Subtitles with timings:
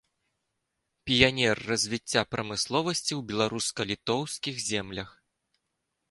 [1.09, 5.09] Піянер развіцця прамысловасці ў беларуска-літоўскіх землях.